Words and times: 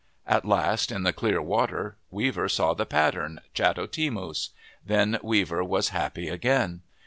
At 0.25 0.45
last, 0.45 0.91
in 0.91 1.03
the 1.03 1.13
clear 1.13 1.43
water, 1.43 1.95
Weaver 2.09 2.49
saw 2.49 2.73
the 2.73 2.87
pattern, 2.87 3.39
chato 3.53 3.85
timus. 3.85 4.49
Then 4.83 5.19
Weaver 5.21 5.63
was 5.63 5.89
happy 5.89 6.27
again. 6.27 6.81